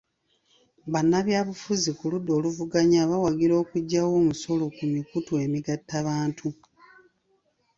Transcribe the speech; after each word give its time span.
Bannabyabufuzi 0.91 1.89
ku 1.97 2.03
ludda 2.11 2.31
oluvuganya 2.39 2.99
bawagira 3.09 3.53
okuggyawo 3.63 4.13
omusolo 4.21 4.65
ku 4.75 4.83
mikutu 4.93 5.31
emigattabantu. 5.45 6.47